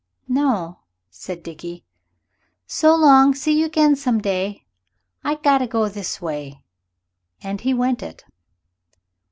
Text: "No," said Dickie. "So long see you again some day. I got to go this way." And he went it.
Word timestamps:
"No," 0.27 0.79
said 1.11 1.43
Dickie. 1.43 1.85
"So 2.65 2.95
long 2.95 3.35
see 3.35 3.59
you 3.59 3.67
again 3.67 3.95
some 3.95 4.19
day. 4.19 4.65
I 5.23 5.35
got 5.35 5.59
to 5.59 5.67
go 5.67 5.87
this 5.89 6.19
way." 6.19 6.63
And 7.43 7.61
he 7.61 7.75
went 7.75 8.01
it. 8.01 8.25